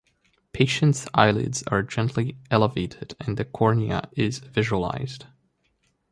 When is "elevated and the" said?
2.49-3.45